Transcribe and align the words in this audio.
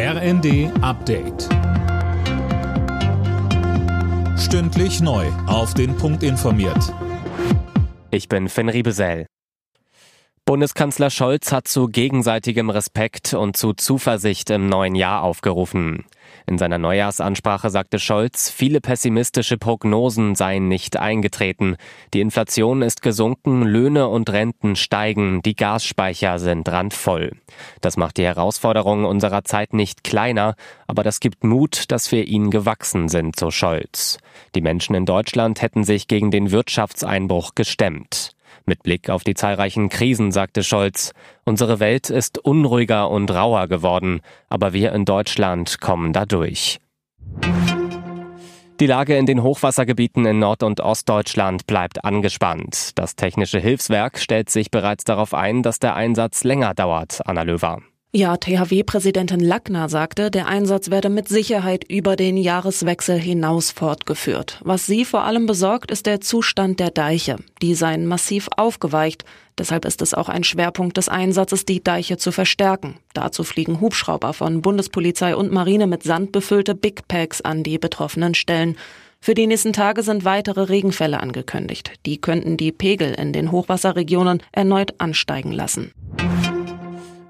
RND 0.00 0.70
Update. 0.80 1.48
Stündlich 4.38 5.00
neu. 5.00 5.26
Auf 5.48 5.74
den 5.74 5.96
Punkt 5.96 6.22
informiert. 6.22 6.94
Ich 8.12 8.28
bin 8.28 8.48
Finn 8.48 8.68
Riebesell. 8.68 9.26
Bundeskanzler 10.48 11.10
Scholz 11.10 11.52
hat 11.52 11.68
zu 11.68 11.88
gegenseitigem 11.88 12.70
Respekt 12.70 13.34
und 13.34 13.58
zu 13.58 13.74
Zuversicht 13.74 14.48
im 14.48 14.66
neuen 14.66 14.94
Jahr 14.94 15.22
aufgerufen. 15.22 16.06
In 16.46 16.56
seiner 16.56 16.78
Neujahrsansprache 16.78 17.68
sagte 17.68 17.98
Scholz, 17.98 18.48
viele 18.48 18.80
pessimistische 18.80 19.58
Prognosen 19.58 20.36
seien 20.36 20.66
nicht 20.66 20.96
eingetreten. 20.96 21.76
Die 22.14 22.22
Inflation 22.22 22.80
ist 22.80 23.02
gesunken, 23.02 23.60
Löhne 23.60 24.08
und 24.08 24.30
Renten 24.30 24.74
steigen, 24.74 25.42
die 25.42 25.54
Gasspeicher 25.54 26.38
sind 26.38 26.66
randvoll. 26.66 27.32
Das 27.82 27.98
macht 27.98 28.16
die 28.16 28.24
Herausforderungen 28.24 29.04
unserer 29.04 29.44
Zeit 29.44 29.74
nicht 29.74 30.02
kleiner, 30.02 30.54
aber 30.86 31.02
das 31.02 31.20
gibt 31.20 31.44
Mut, 31.44 31.90
dass 31.90 32.10
wir 32.10 32.26
ihnen 32.26 32.50
gewachsen 32.50 33.10
sind, 33.10 33.38
so 33.38 33.50
Scholz. 33.50 34.16
Die 34.54 34.62
Menschen 34.62 34.94
in 34.94 35.04
Deutschland 35.04 35.60
hätten 35.60 35.84
sich 35.84 36.08
gegen 36.08 36.30
den 36.30 36.50
Wirtschaftseinbruch 36.52 37.54
gestemmt. 37.54 38.34
Mit 38.68 38.82
Blick 38.82 39.08
auf 39.08 39.24
die 39.24 39.32
zahlreichen 39.32 39.88
Krisen 39.88 40.30
sagte 40.30 40.62
Scholz, 40.62 41.12
unsere 41.46 41.80
Welt 41.80 42.10
ist 42.10 42.36
unruhiger 42.36 43.08
und 43.08 43.30
rauer 43.30 43.66
geworden, 43.66 44.20
aber 44.50 44.74
wir 44.74 44.92
in 44.92 45.06
Deutschland 45.06 45.80
kommen 45.80 46.12
dadurch. 46.12 46.78
Die 48.78 48.86
Lage 48.86 49.16
in 49.16 49.24
den 49.24 49.42
Hochwassergebieten 49.42 50.26
in 50.26 50.38
Nord- 50.38 50.62
und 50.62 50.82
Ostdeutschland 50.82 51.66
bleibt 51.66 52.04
angespannt. 52.04 52.90
Das 52.98 53.16
Technische 53.16 53.58
Hilfswerk 53.58 54.18
stellt 54.18 54.50
sich 54.50 54.70
bereits 54.70 55.04
darauf 55.04 55.32
ein, 55.32 55.62
dass 55.62 55.78
der 55.78 55.96
Einsatz 55.96 56.44
länger 56.44 56.74
dauert, 56.74 57.26
Anna 57.26 57.44
Löwer. 57.44 57.80
Ja, 58.10 58.38
THW-Präsidentin 58.38 59.40
Lackner 59.40 59.90
sagte, 59.90 60.30
der 60.30 60.46
Einsatz 60.46 60.88
werde 60.88 61.10
mit 61.10 61.28
Sicherheit 61.28 61.84
über 61.90 62.16
den 62.16 62.38
Jahreswechsel 62.38 63.18
hinaus 63.18 63.70
fortgeführt. 63.70 64.62
Was 64.64 64.86
sie 64.86 65.04
vor 65.04 65.24
allem 65.24 65.44
besorgt, 65.44 65.90
ist 65.90 66.06
der 66.06 66.22
Zustand 66.22 66.80
der 66.80 66.90
Deiche. 66.90 67.36
Die 67.60 67.74
seien 67.74 68.06
massiv 68.06 68.48
aufgeweicht. 68.56 69.26
Deshalb 69.58 69.84
ist 69.84 70.00
es 70.00 70.14
auch 70.14 70.30
ein 70.30 70.42
Schwerpunkt 70.42 70.96
des 70.96 71.10
Einsatzes, 71.10 71.66
die 71.66 71.84
Deiche 71.84 72.16
zu 72.16 72.32
verstärken. 72.32 72.96
Dazu 73.12 73.44
fliegen 73.44 73.82
Hubschrauber 73.82 74.32
von 74.32 74.62
Bundespolizei 74.62 75.36
und 75.36 75.52
Marine 75.52 75.86
mit 75.86 76.02
Sand 76.02 76.32
befüllte 76.32 76.74
Big 76.74 77.08
Packs 77.08 77.42
an 77.42 77.62
die 77.62 77.76
betroffenen 77.76 78.34
Stellen. 78.34 78.78
Für 79.20 79.34
die 79.34 79.46
nächsten 79.46 79.74
Tage 79.74 80.02
sind 80.02 80.24
weitere 80.24 80.62
Regenfälle 80.62 81.20
angekündigt. 81.20 81.92
Die 82.06 82.18
könnten 82.18 82.56
die 82.56 82.72
Pegel 82.72 83.12
in 83.12 83.34
den 83.34 83.52
Hochwasserregionen 83.52 84.42
erneut 84.52 84.94
ansteigen 84.98 85.52
lassen. 85.52 85.92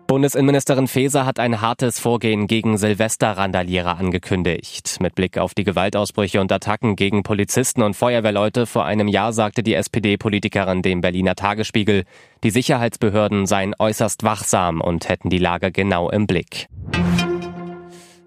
Bundesinnenministerin 0.09 0.89
Faeser 0.89 1.27
hat 1.27 1.39
ein 1.39 1.61
hartes 1.61 2.01
Vorgehen 2.01 2.47
gegen 2.47 2.79
Silvesterrandalierer 2.79 3.99
angekündigt. 3.99 4.97
Mit 5.01 5.15
Blick 5.15 5.37
auf 5.37 5.53
die 5.53 5.65
Gewaltausbrüche 5.65 6.41
und 6.41 6.51
Attacken 6.51 6.97
gegen 6.97 7.23
Polizisten 7.23 7.83
und 7.83 7.93
Feuerwehrleute 7.93 8.65
vor 8.65 8.87
einem 8.87 9.07
Jahr 9.07 9.35
sagte 9.35 9.63
die 9.63 9.75
SPD-Politikerin 9.75 10.81
dem 10.81 11.03
Berliner 11.03 11.35
Tagesspiegel, 11.35 12.05
die 12.43 12.51
Sicherheitsbehörden 12.51 13.45
seien 13.45 13.75
äußerst 13.79 14.23
wachsam 14.23 14.81
und 14.81 15.11
hätten 15.11 15.29
die 15.29 15.37
Lage 15.37 15.73
genau 15.73 16.09
im 16.09 16.27
Blick. 16.27 16.69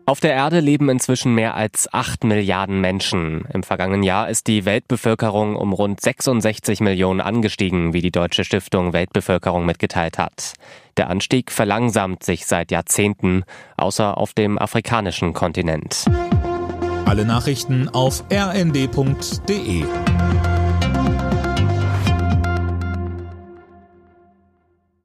Auf 0.06 0.20
der 0.20 0.34
Erde 0.34 0.60
leben 0.60 0.90
inzwischen 0.90 1.36
mehr 1.36 1.56
als 1.56 1.92
8 1.94 2.24
Milliarden 2.24 2.82
Menschen. 2.82 3.46
Im 3.54 3.64
vergangenen 3.64 4.04
Jahr 4.04 4.30
ist 4.30 4.48
die 4.48 4.66
Weltbevölkerung 4.66 5.56
um 5.56 5.74
rund 5.74 6.02
66 6.02 6.80
Millionen 6.80 7.22
angestiegen, 7.22 7.94
wie 7.94 8.02
die 8.02 8.12
Deutsche 8.12 8.44
Stiftung 8.44 8.94
Weltbevölkerung 8.94 9.66
mitgeteilt 9.66 10.18
hat. 10.18 10.54
Der 10.98 11.10
Anstieg 11.10 11.52
verlangsamt 11.52 12.24
sich 12.24 12.46
seit 12.48 12.72
Jahrzehnten, 12.72 13.44
außer 13.78 14.18
auf 14.18 14.34
dem 14.34 14.58
afrikanischen 14.58 15.34
Kontinent. 15.34 16.06
Alle 17.06 17.26
Nachrichten 17.26 17.88
auf 17.90 18.24
rnd.de 18.32 19.86